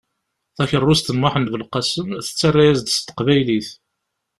Takeṛṛust 0.55 1.07
n 1.11 1.17
Muḥend 1.21 1.51
Belqasem 1.53 2.09
tettarra-yas-d 2.25 2.87
s 2.95 2.97
teqbaylit. 2.99 3.69